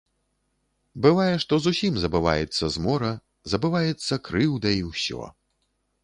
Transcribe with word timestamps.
Бывае, 1.05 1.33
што 1.43 1.53
зусім 1.65 1.99
забываецца 2.03 2.65
змора, 2.75 3.11
забываецца 3.53 4.13
крыўда 4.29 4.69
і 4.79 4.81
ўсё. 4.89 5.29